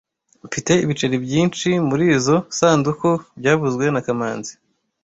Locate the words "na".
3.93-4.01